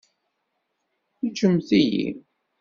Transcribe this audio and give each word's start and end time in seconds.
Ǧǧemt-iyi! 1.29 2.07